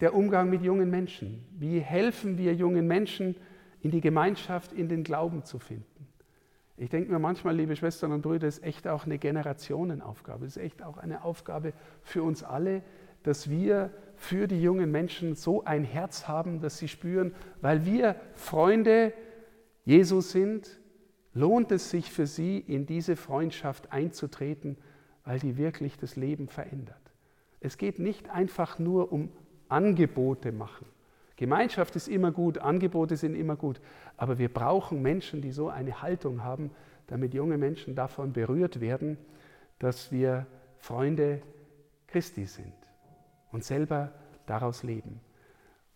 der 0.00 0.14
Umgang 0.14 0.50
mit 0.50 0.62
jungen 0.62 0.90
Menschen. 0.90 1.44
Wie 1.58 1.80
helfen 1.80 2.38
wir 2.38 2.54
jungen 2.54 2.86
Menschen, 2.86 3.36
in 3.80 3.90
die 3.90 4.00
Gemeinschaft, 4.00 4.72
in 4.72 4.88
den 4.88 5.04
Glauben 5.04 5.44
zu 5.44 5.58
finden? 5.58 6.08
Ich 6.76 6.90
denke 6.90 7.12
mir 7.12 7.18
manchmal, 7.18 7.54
liebe 7.54 7.76
Schwestern 7.76 8.12
und 8.12 8.22
Brüder, 8.22 8.48
ist 8.48 8.62
echt 8.64 8.88
auch 8.88 9.06
eine 9.06 9.18
Generationenaufgabe. 9.18 10.46
Es 10.46 10.56
ist 10.56 10.62
echt 10.62 10.82
auch 10.82 10.98
eine 10.98 11.22
Aufgabe 11.22 11.72
für 12.02 12.22
uns 12.22 12.42
alle, 12.42 12.82
dass 13.22 13.48
wir 13.48 13.90
für 14.16 14.48
die 14.48 14.60
jungen 14.60 14.90
Menschen 14.90 15.34
so 15.34 15.64
ein 15.64 15.84
Herz 15.84 16.26
haben, 16.26 16.60
dass 16.60 16.78
sie 16.78 16.88
spüren, 16.88 17.34
weil 17.60 17.86
wir 17.86 18.16
Freunde 18.34 19.12
Jesus 19.84 20.32
sind, 20.32 20.80
lohnt 21.34 21.72
es 21.72 21.90
sich 21.90 22.10
für 22.10 22.26
sie, 22.26 22.58
in 22.58 22.86
diese 22.86 23.16
Freundschaft 23.16 23.92
einzutreten, 23.92 24.76
weil 25.24 25.38
die 25.38 25.56
wirklich 25.56 25.98
das 25.98 26.16
Leben 26.16 26.48
verändert. 26.48 26.96
Es 27.60 27.78
geht 27.78 27.98
nicht 27.98 28.30
einfach 28.30 28.78
nur 28.78 29.12
um 29.12 29.30
Angebote 29.68 30.52
machen. 30.52 30.86
Gemeinschaft 31.36 31.96
ist 31.96 32.08
immer 32.08 32.30
gut, 32.30 32.58
Angebote 32.58 33.16
sind 33.16 33.34
immer 33.34 33.56
gut, 33.56 33.80
aber 34.16 34.38
wir 34.38 34.52
brauchen 34.52 35.02
Menschen, 35.02 35.40
die 35.40 35.50
so 35.50 35.68
eine 35.68 36.00
Haltung 36.00 36.44
haben, 36.44 36.70
damit 37.08 37.34
junge 37.34 37.58
Menschen 37.58 37.94
davon 37.94 38.32
berührt 38.32 38.80
werden, 38.80 39.18
dass 39.78 40.12
wir 40.12 40.46
Freunde 40.78 41.42
Christi 42.06 42.44
sind 42.44 42.72
und 43.50 43.64
selber 43.64 44.12
daraus 44.46 44.84
leben. 44.84 45.20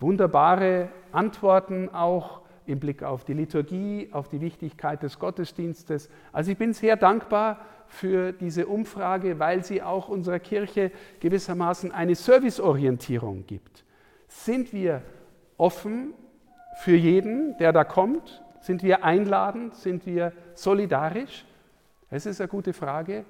Wunderbare 0.01 0.89
Antworten 1.13 1.89
auch 1.91 2.43
im 2.69 2.81
Blick 2.81 3.03
auf 3.03 3.25
die 3.25 3.35
Liturgie, 3.35 4.09
auf 4.13 4.29
die 4.29 4.41
Wichtigkeit 4.41 5.03
des 5.03 5.19
Gottesdienstes. 5.19 6.11
Also 6.33 6.51
ich 6.51 6.59
bin 6.59 6.73
sehr 6.73 6.97
dankbar 6.97 7.61
für 7.87 8.33
diese 8.33 8.67
Umfrage, 8.67 9.39
weil 9.39 9.65
sie 9.65 9.83
auch 9.83 10.09
unserer 10.09 10.39
Kirche 10.39 10.93
gewissermaßen 11.21 11.93
eine 11.93 12.15
Serviceorientierung 12.15 13.47
gibt. 13.47 13.85
Sind 14.29 14.73
wir 14.73 15.03
offen 15.57 16.13
für 16.83 16.97
jeden, 16.97 17.57
der 17.59 17.73
da 17.73 17.85
kommt? 17.85 18.43
Sind 18.61 18.83
wir 18.83 19.05
einladend? 19.05 19.75
Sind 19.75 20.05
wir 20.05 20.33
solidarisch? 20.55 21.47
Das 22.11 22.27
ist 22.27 22.41
eine 22.41 22.49
gute 22.49 22.73
Frage. 22.73 23.25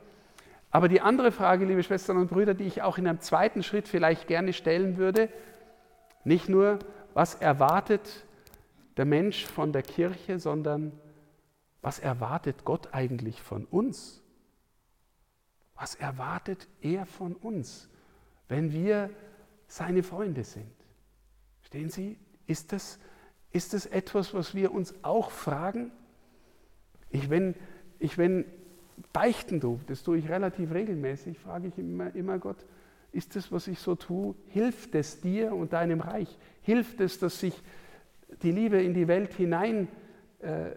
Aber 0.70 0.88
die 0.88 1.00
andere 1.00 1.32
Frage, 1.32 1.64
liebe 1.64 1.82
Schwestern 1.82 2.18
und 2.18 2.30
Brüder, 2.30 2.54
die 2.54 2.64
ich 2.64 2.82
auch 2.82 2.98
in 2.98 3.06
einem 3.06 3.20
zweiten 3.20 3.62
Schritt 3.62 3.88
vielleicht 3.88 4.26
gerne 4.26 4.52
stellen 4.52 4.98
würde, 4.98 5.28
nicht 6.24 6.48
nur, 6.48 6.78
was 7.14 7.36
erwartet 7.36 8.26
der 8.98 9.04
Mensch 9.04 9.46
von 9.46 9.72
der 9.72 9.82
Kirche, 9.82 10.38
sondern 10.38 10.92
was 11.80 12.00
erwartet 12.00 12.64
Gott 12.64 12.92
eigentlich 12.92 13.40
von 13.40 13.64
uns? 13.64 14.22
Was 15.76 15.94
erwartet 15.94 16.66
er 16.82 17.06
von 17.06 17.34
uns, 17.34 17.88
wenn 18.48 18.72
wir 18.72 19.10
seine 19.68 20.02
Freunde 20.02 20.42
sind? 20.42 20.72
Stehen 21.62 21.88
Sie, 21.88 22.18
ist 22.46 22.72
das, 22.72 22.98
ist 23.52 23.72
das 23.72 23.86
etwas, 23.86 24.34
was 24.34 24.54
wir 24.54 24.72
uns 24.72 24.92
auch 25.02 25.30
fragen? 25.30 25.92
Ich, 27.10 27.30
wenn, 27.30 27.54
ich, 28.00 28.18
wenn 28.18 28.44
beichten 29.12 29.60
du, 29.60 29.78
das 29.86 30.02
tue 30.02 30.18
ich 30.18 30.28
relativ 30.28 30.72
regelmäßig, 30.72 31.38
frage 31.38 31.68
ich 31.68 31.78
immer, 31.78 32.12
immer 32.16 32.38
Gott, 32.38 32.66
ist 33.12 33.36
das, 33.36 33.52
was 33.52 33.68
ich 33.68 33.78
so 33.78 33.94
tue, 33.94 34.34
hilft 34.48 34.96
es 34.96 35.20
dir 35.20 35.54
und 35.54 35.72
deinem 35.72 36.00
Reich? 36.00 36.36
Hilft 36.62 37.00
es, 37.00 37.20
dass 37.20 37.38
sich 37.38 37.62
die 38.42 38.52
Liebe 38.52 38.82
in 38.82 38.94
die 38.94 39.08
Welt 39.08 39.34
hinein 39.34 39.88
äh, 40.42 40.68
äh, 40.68 40.74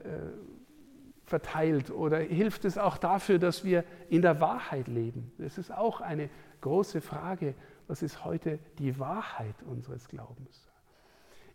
verteilt? 1.25 1.91
Oder 1.91 2.20
hilft 2.20 2.65
es 2.65 2.77
auch 2.77 2.98
dafür, 2.98 3.39
dass 3.39 3.63
wir 3.63 3.84
in 4.10 4.22
der 4.22 4.41
Wahrheit 4.41 4.88
leben? 4.88 5.32
Das 5.38 5.58
ist 5.58 5.72
auch 5.72 6.01
eine 6.01 6.30
große 6.62 7.01
Frage. 7.01 7.56
Was 7.88 8.01
ist 8.01 8.24
heute 8.24 8.60
die 8.80 9.00
Wahrheit 9.00 9.56
unseres 9.63 10.08
Glaubens? 10.08 10.68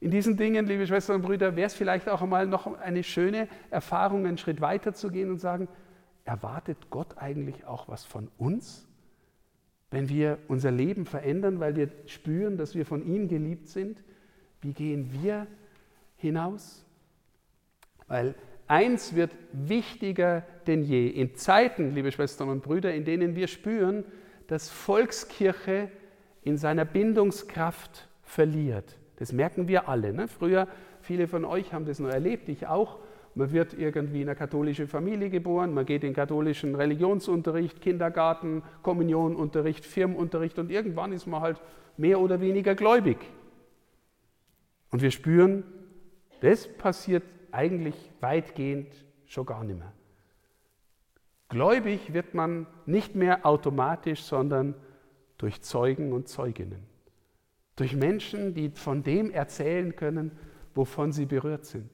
In 0.00 0.10
diesen 0.10 0.36
Dingen, 0.36 0.66
liebe 0.66 0.86
Schwestern 0.86 1.16
und 1.16 1.22
Brüder, 1.22 1.56
wäre 1.56 1.66
es 1.66 1.74
vielleicht 1.74 2.08
auch 2.08 2.20
einmal 2.20 2.46
noch 2.46 2.78
eine 2.78 3.02
schöne 3.02 3.48
Erfahrung, 3.70 4.26
einen 4.26 4.36
Schritt 4.36 4.60
weiter 4.60 4.92
zu 4.92 5.10
gehen 5.10 5.30
und 5.30 5.38
sagen, 5.38 5.68
erwartet 6.24 6.90
Gott 6.90 7.16
eigentlich 7.16 7.64
auch 7.64 7.88
was 7.88 8.04
von 8.04 8.28
uns? 8.36 8.86
Wenn 9.90 10.08
wir 10.08 10.38
unser 10.48 10.70
Leben 10.70 11.06
verändern, 11.06 11.60
weil 11.60 11.76
wir 11.76 11.88
spüren, 12.06 12.58
dass 12.58 12.74
wir 12.74 12.84
von 12.84 13.06
ihm 13.06 13.28
geliebt 13.28 13.68
sind, 13.68 14.02
wie 14.60 14.72
gehen 14.72 15.10
wir 15.22 15.46
hinaus? 16.16 16.84
Weil 18.08 18.34
eins 18.66 19.14
wird 19.14 19.32
wichtiger 19.52 20.44
denn 20.66 20.82
je. 20.82 21.08
In 21.08 21.34
Zeiten, 21.34 21.94
liebe 21.94 22.12
Schwestern 22.12 22.48
und 22.48 22.62
Brüder, 22.62 22.94
in 22.94 23.04
denen 23.04 23.36
wir 23.36 23.48
spüren, 23.48 24.04
dass 24.46 24.68
Volkskirche 24.68 25.90
in 26.42 26.56
seiner 26.56 26.84
Bindungskraft 26.84 28.08
verliert. 28.22 28.96
Das 29.16 29.32
merken 29.32 29.68
wir 29.68 29.88
alle. 29.88 30.12
Ne? 30.12 30.28
Früher, 30.28 30.68
viele 31.00 31.26
von 31.26 31.44
euch 31.44 31.72
haben 31.72 31.86
das 31.86 31.98
noch 31.98 32.10
erlebt, 32.10 32.48
ich 32.48 32.66
auch. 32.66 32.98
Man 33.34 33.52
wird 33.52 33.74
irgendwie 33.74 34.22
in 34.22 34.28
einer 34.28 34.34
katholischen 34.34 34.88
Familie 34.88 35.28
geboren, 35.28 35.74
man 35.74 35.84
geht 35.84 36.04
in 36.04 36.14
katholischen 36.14 36.74
Religionsunterricht, 36.74 37.82
Kindergarten, 37.82 38.62
Kommunionunterricht, 38.82 39.84
Firmenunterricht 39.84 40.58
und 40.58 40.70
irgendwann 40.70 41.12
ist 41.12 41.26
man 41.26 41.42
halt 41.42 41.60
mehr 41.98 42.18
oder 42.18 42.40
weniger 42.40 42.74
gläubig. 42.74 43.18
Und 44.90 45.02
wir 45.02 45.10
spüren, 45.10 45.64
das 46.40 46.68
passiert 46.68 47.24
eigentlich 47.52 47.94
weitgehend 48.20 48.92
schon 49.26 49.46
gar 49.46 49.64
nicht 49.64 49.78
mehr. 49.78 49.92
Gläubig 51.48 52.12
wird 52.12 52.34
man 52.34 52.66
nicht 52.86 53.14
mehr 53.14 53.46
automatisch, 53.46 54.22
sondern 54.22 54.74
durch 55.38 55.62
Zeugen 55.62 56.12
und 56.12 56.28
Zeuginnen. 56.28 56.82
Durch 57.76 57.94
Menschen, 57.94 58.54
die 58.54 58.70
von 58.70 59.02
dem 59.02 59.30
erzählen 59.30 59.94
können, 59.94 60.32
wovon 60.74 61.12
sie 61.12 61.26
berührt 61.26 61.66
sind 61.66 61.90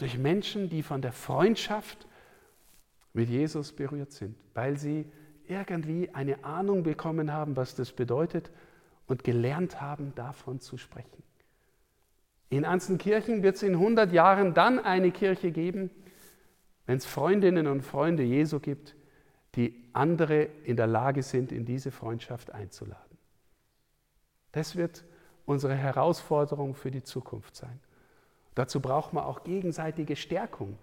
durch 0.00 0.16
Menschen, 0.16 0.70
die 0.70 0.82
von 0.82 1.02
der 1.02 1.12
Freundschaft 1.12 2.06
mit 3.12 3.28
Jesus 3.28 3.72
berührt 3.72 4.12
sind, 4.12 4.34
weil 4.54 4.78
sie 4.78 5.04
irgendwie 5.46 6.08
eine 6.14 6.42
Ahnung 6.44 6.82
bekommen 6.82 7.32
haben, 7.32 7.56
was 7.56 7.74
das 7.74 7.92
bedeutet 7.92 8.50
und 9.06 9.24
gelernt 9.24 9.80
haben, 9.80 10.14
davon 10.14 10.60
zu 10.60 10.78
sprechen. 10.78 11.22
In 12.50 12.64
Anzenkirchen 12.64 13.42
wird 13.42 13.56
es 13.56 13.62
in 13.62 13.74
100 13.74 14.12
Jahren 14.12 14.54
dann 14.54 14.78
eine 14.78 15.12
Kirche 15.12 15.52
geben, 15.52 15.90
wenn 16.84 16.98
es 16.98 17.06
Freundinnen 17.06 17.68
und 17.68 17.82
Freunde 17.82 18.24
Jesu 18.24 18.58
gibt, 18.58 18.96
die 19.54 19.88
andere 19.92 20.48
in 20.64 20.76
der 20.76 20.88
Lage 20.88 21.22
sind, 21.22 21.52
in 21.52 21.64
diese 21.64 21.92
Freundschaft 21.92 22.52
einzuladen. 22.52 23.18
Das 24.52 24.74
wird 24.74 25.04
unsere 25.46 25.74
Herausforderung 25.74 26.74
für 26.74 26.90
die 26.90 27.04
Zukunft 27.04 27.54
sein. 27.54 27.80
Dazu 28.56 28.80
braucht 28.80 29.12
man 29.12 29.24
auch 29.24 29.44
gegenseitige 29.44 30.16
Stärkung. 30.16 30.76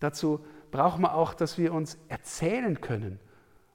Dazu 0.00 0.44
braucht 0.72 0.98
man 0.98 1.12
auch, 1.12 1.34
dass 1.34 1.56
wir 1.56 1.72
uns 1.72 1.98
erzählen 2.08 2.80
können, 2.80 3.20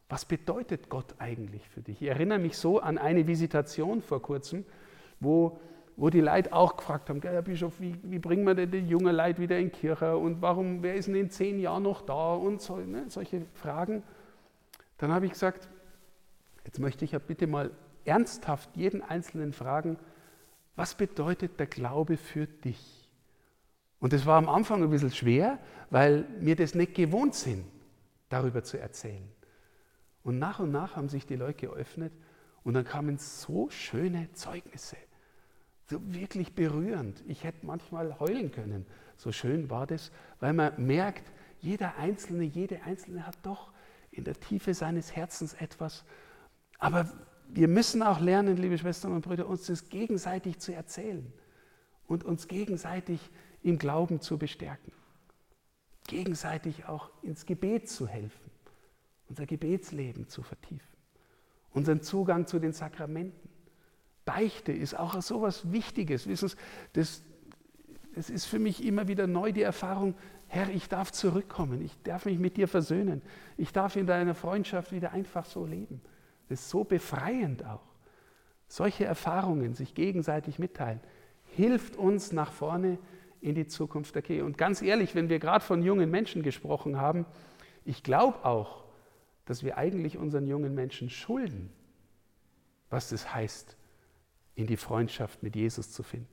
was 0.09 0.25
bedeutet 0.25 0.89
Gott 0.89 1.15
eigentlich 1.19 1.67
für 1.69 1.81
dich. 1.81 2.01
Ich 2.01 2.07
erinnere 2.07 2.39
mich 2.39 2.57
so 2.57 2.79
an 2.79 2.97
eine 2.97 3.27
Visitation 3.27 4.01
vor 4.01 4.21
kurzem, 4.21 4.65
wo, 5.19 5.59
wo 5.97 6.11
die 6.11 6.21
Leute 6.21 6.53
auch 6.53 6.77
gefragt 6.77 7.09
haben, 7.09 7.19
Herr 7.23 7.41
Bischof, 7.41 7.79
wie, 7.79 7.99
wie 8.03 8.19
bringen 8.19 8.45
wir 8.45 8.53
denn 8.53 8.69
die 8.69 8.87
junge 8.87 9.11
Leute 9.11 9.41
wieder 9.41 9.57
in 9.57 9.71
die 9.71 9.77
Kirche 9.77 10.15
und 10.15 10.43
warum, 10.43 10.83
wer 10.83 10.93
ist 10.93 11.07
denn 11.07 11.15
in 11.15 11.31
zehn 11.31 11.59
Jahren 11.59 11.83
noch 11.83 12.03
da 12.03 12.35
und 12.35 12.61
so, 12.61 12.77
ne, 12.77 13.05
solche 13.07 13.47
Fragen. 13.55 14.03
Dann 14.99 15.11
habe 15.11 15.25
ich 15.25 15.31
gesagt, 15.31 15.67
jetzt 16.65 16.79
möchte 16.79 17.03
ich 17.03 17.13
ja 17.13 17.19
bitte 17.19 17.47
mal 17.47 17.71
ernsthaft 18.05 18.69
jeden 18.75 19.01
Einzelnen 19.01 19.53
fragen, 19.53 19.97
was 20.75 20.93
bedeutet 20.93 21.59
der 21.59 21.65
Glaube 21.65 22.17
für 22.17 22.45
dich? 22.45 23.09
Und 23.99 24.13
das 24.13 24.27
war 24.27 24.37
am 24.37 24.49
Anfang 24.49 24.83
ein 24.83 24.91
bisschen 24.91 25.11
schwer, 25.11 25.57
weil 25.89 26.27
wir 26.39 26.55
das 26.55 26.75
nicht 26.75 26.93
gewohnt 26.93 27.33
sind, 27.33 27.65
darüber 28.29 28.63
zu 28.63 28.79
erzählen. 28.79 29.27
Und 30.21 30.37
nach 30.37 30.59
und 30.59 30.71
nach 30.71 30.95
haben 30.95 31.09
sich 31.09 31.25
die 31.25 31.35
Leute 31.35 31.67
geöffnet 31.67 32.13
und 32.63 32.75
dann 32.75 32.85
kamen 32.85 33.17
so 33.17 33.71
schöne 33.71 34.31
Zeugnisse, 34.33 34.97
so 35.89 36.01
wirklich 36.13 36.53
berührend. 36.53 37.23
Ich 37.27 37.43
hätte 37.43 37.65
manchmal 37.65 38.19
heulen 38.19 38.51
können. 38.51 38.85
So 39.15 39.31
schön 39.31 39.69
war 39.69 39.87
das, 39.87 40.11
weil 40.39 40.53
man 40.53 40.73
merkt, 40.85 41.31
jeder 41.59 41.97
Einzelne, 41.97 42.43
jede 42.43 42.83
Einzelne 42.83 43.25
hat 43.25 43.37
doch 43.43 43.71
in 44.11 44.23
der 44.23 44.39
Tiefe 44.39 44.73
seines 44.73 45.15
Herzens 45.15 45.53
etwas. 45.53 46.03
Aber 46.77 47.11
wir 47.49 47.67
müssen 47.67 48.03
auch 48.03 48.19
lernen, 48.19 48.57
liebe 48.57 48.77
Schwestern 48.77 49.13
und 49.13 49.21
Brüder, 49.21 49.47
uns 49.47 49.65
das 49.65 49.89
gegenseitig 49.89 50.59
zu 50.59 50.73
erzählen 50.73 51.31
und 52.07 52.23
uns 52.23 52.47
gegenseitig 52.47 53.19
im 53.63 53.77
Glauben 53.77 54.21
zu 54.21 54.37
bestärken. 54.37 54.91
Gegenseitig 56.07 56.85
auch 56.85 57.09
ins 57.21 57.45
Gebet 57.45 57.89
zu 57.89 58.07
helfen, 58.07 58.51
unser 59.29 59.45
Gebetsleben 59.45 60.27
zu 60.29 60.41
vertiefen, 60.41 60.87
unseren 61.71 62.01
Zugang 62.01 62.47
zu 62.47 62.59
den 62.59 62.73
Sakramenten. 62.73 63.49
Beichte 64.27 64.73
ist 64.73 64.93
auch 64.93 65.19
so 65.21 65.37
etwas 65.37 65.71
Wichtiges. 65.71 66.27
Wissen 66.27 66.49
Sie, 66.49 66.57
das, 66.91 67.23
das 68.13 68.29
ist 68.29 68.45
für 68.45 68.59
mich 68.59 68.83
immer 68.85 69.07
wieder 69.07 69.25
neu 69.25 69.53
die 69.53 69.61
Erfahrung, 69.61 70.15
Herr, 70.47 70.69
ich 70.69 70.89
darf 70.89 71.13
zurückkommen, 71.13 71.81
ich 71.81 71.93
darf 72.03 72.25
mich 72.25 72.37
mit 72.37 72.57
dir 72.57 72.67
versöhnen, 72.67 73.21
ich 73.55 73.71
darf 73.71 73.95
in 73.95 74.05
deiner 74.05 74.35
Freundschaft 74.35 74.91
wieder 74.91 75.13
einfach 75.13 75.45
so 75.45 75.65
leben. 75.65 76.01
Das 76.49 76.59
ist 76.59 76.69
so 76.69 76.83
befreiend 76.83 77.65
auch. 77.65 77.87
Solche 78.67 79.05
Erfahrungen, 79.05 79.75
sich 79.75 79.93
gegenseitig 79.93 80.59
mitteilen, 80.59 80.99
hilft 81.55 81.95
uns 81.95 82.33
nach 82.33 82.51
vorne 82.51 82.97
in 83.39 83.55
die 83.55 83.67
Zukunft 83.67 84.13
der 84.15 84.23
Kirche. 84.23 84.43
Und 84.43 84.57
ganz 84.57 84.81
ehrlich, 84.81 85.15
wenn 85.15 85.29
wir 85.29 85.39
gerade 85.39 85.63
von 85.63 85.83
jungen 85.83 86.11
Menschen 86.11 86.43
gesprochen 86.43 86.99
haben, 86.99 87.25
ich 87.85 88.03
glaube 88.03 88.43
auch, 88.43 88.83
dass 89.45 89.63
wir 89.63 89.77
eigentlich 89.77 90.17
unseren 90.17 90.47
jungen 90.47 90.75
Menschen 90.75 91.09
schulden, 91.09 91.69
was 92.89 93.07
das 93.09 93.33
heißt, 93.33 93.76
in 94.57 94.67
die 94.67 94.77
Freundschaft 94.77 95.41
mit 95.41 95.55
Jesus 95.55 95.91
zu 95.91 96.03
finden. 96.03 96.27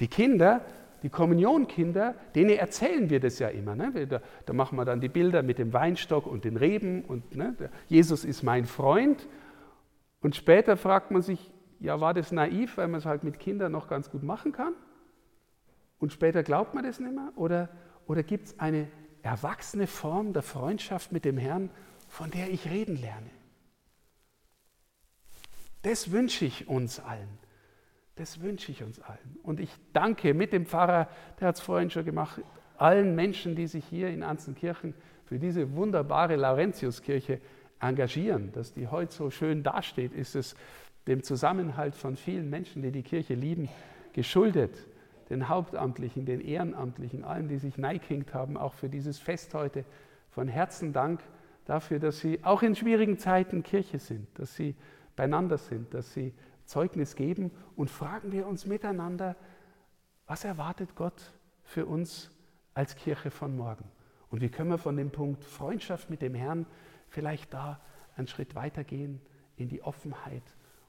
Die 0.00 0.08
Kinder 0.08 0.64
die 1.02 1.10
Kommunionkinder, 1.10 2.14
denen 2.34 2.50
erzählen 2.50 3.08
wir 3.08 3.20
das 3.20 3.38
ja 3.38 3.48
immer. 3.48 3.76
Ne? 3.76 4.06
Da, 4.06 4.20
da, 4.46 4.52
machen 4.52 4.76
wir 4.76 4.84
dann 4.84 5.00
die 5.00 5.08
Bilder 5.08 5.42
mit 5.42 5.58
dem 5.58 5.72
Weinstock 5.72 6.26
und 6.26 6.44
den 6.44 6.56
Reben 6.56 7.04
und 7.04 7.36
ne? 7.36 7.54
Jesus 7.86 8.24
ist 8.24 8.42
mein 8.42 8.64
Freund. 8.64 9.28
Und 10.20 10.34
später 10.34 10.76
fragt 10.76 11.10
man 11.10 11.22
sich, 11.22 11.52
ja, 11.78 12.00
war 12.00 12.14
das 12.14 12.32
naiv, 12.32 12.76
weil 12.76 12.88
man 12.88 12.98
es 12.98 13.06
halt 13.06 13.22
mit 13.22 13.38
Kindern 13.38 13.70
noch 13.70 13.86
ganz 13.86 14.10
gut 14.10 14.24
machen 14.24 14.50
kann? 14.50 14.72
Und 16.00 16.12
später 16.12 16.42
glaubt 16.42 16.74
man 16.74 16.84
das 16.84 16.98
nicht 16.98 17.14
mehr? 17.14 17.32
Oder, 17.36 17.68
oder 18.08 18.24
gibt 18.24 18.46
es 18.46 18.58
eine 18.58 18.88
erwachsene 19.22 19.86
Form 19.86 20.32
der 20.32 20.42
Freundschaft 20.42 21.12
mit 21.12 21.24
dem 21.24 21.38
Herrn, 21.38 21.70
von 22.08 22.30
der 22.32 22.50
ich 22.50 22.68
reden 22.68 22.96
lerne? 22.96 23.30
Das 25.88 26.12
wünsche 26.12 26.44
ich 26.44 26.68
uns 26.68 27.00
allen. 27.00 27.38
Das 28.16 28.42
wünsche 28.42 28.70
ich 28.70 28.82
uns 28.82 29.00
allen. 29.00 29.38
Und 29.42 29.58
ich 29.58 29.70
danke 29.94 30.34
mit 30.34 30.52
dem 30.52 30.66
Pfarrer, 30.66 31.08
der 31.40 31.48
hat 31.48 31.54
es 31.54 31.62
vorhin 31.62 31.88
schon 31.88 32.04
gemacht, 32.04 32.42
allen 32.76 33.14
Menschen, 33.14 33.56
die 33.56 33.66
sich 33.66 33.86
hier 33.86 34.10
in 34.10 34.22
Anzenkirchen 34.22 34.92
für 35.24 35.38
diese 35.38 35.74
wunderbare 35.74 36.36
Laurentiuskirche 36.36 37.40
engagieren. 37.80 38.52
Dass 38.52 38.74
die 38.74 38.88
heute 38.88 39.14
so 39.14 39.30
schön 39.30 39.62
dasteht, 39.62 40.12
ist 40.12 40.36
es 40.36 40.56
dem 41.06 41.22
Zusammenhalt 41.22 41.94
von 41.94 42.16
vielen 42.16 42.50
Menschen, 42.50 42.82
die 42.82 42.92
die 42.92 43.02
Kirche 43.02 43.32
lieben, 43.32 43.70
geschuldet. 44.12 44.76
Den 45.30 45.48
Hauptamtlichen, 45.48 46.26
den 46.26 46.42
Ehrenamtlichen, 46.42 47.24
allen, 47.24 47.48
die 47.48 47.56
sich 47.56 47.78
neikingt 47.78 48.34
haben, 48.34 48.58
auch 48.58 48.74
für 48.74 48.90
dieses 48.90 49.18
Fest 49.18 49.54
heute. 49.54 49.86
Von 50.32 50.48
Herzen 50.48 50.92
Dank 50.92 51.22
dafür, 51.64 51.98
dass 51.98 52.20
sie 52.20 52.44
auch 52.44 52.62
in 52.62 52.76
schwierigen 52.76 53.16
Zeiten 53.16 53.62
Kirche 53.62 53.98
sind, 53.98 54.26
dass 54.34 54.54
sie 54.54 54.74
beieinander 55.18 55.58
sind, 55.58 55.92
dass 55.94 56.14
sie 56.14 56.32
Zeugnis 56.64 57.16
geben 57.16 57.50
und 57.74 57.90
fragen 57.90 58.30
wir 58.30 58.46
uns 58.46 58.66
miteinander, 58.66 59.34
was 60.26 60.44
erwartet 60.44 60.94
Gott 60.94 61.32
für 61.64 61.86
uns 61.86 62.30
als 62.72 62.94
Kirche 62.94 63.32
von 63.32 63.56
morgen? 63.56 63.84
Und 64.30 64.42
wie 64.42 64.48
können 64.48 64.70
wir 64.70 64.78
von 64.78 64.96
dem 64.96 65.10
Punkt 65.10 65.44
Freundschaft 65.44 66.08
mit 66.08 66.22
dem 66.22 66.34
Herrn 66.34 66.66
vielleicht 67.08 67.52
da 67.52 67.80
einen 68.16 68.28
Schritt 68.28 68.54
weitergehen 68.54 69.20
in 69.56 69.68
die 69.68 69.82
Offenheit 69.82 70.42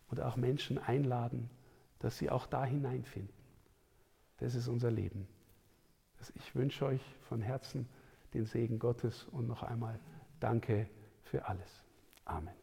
und 0.10 0.22
auch 0.22 0.36
Menschen 0.36 0.78
einladen, 0.78 1.50
dass 1.98 2.18
sie 2.18 2.30
auch 2.30 2.46
da 2.46 2.64
hineinfinden. 2.64 3.34
Das 4.38 4.54
ist 4.54 4.68
unser 4.68 4.92
Leben. 4.92 5.28
Ich 6.36 6.54
wünsche 6.54 6.86
euch 6.86 7.02
von 7.22 7.42
Herzen 7.42 7.90
den 8.36 8.46
Segen 8.46 8.78
Gottes 8.78 9.26
und 9.32 9.48
noch 9.48 9.64
einmal 9.64 10.00
danke 10.40 10.88
für 11.24 11.48
alles. 11.48 11.84
Amen. 12.26 12.59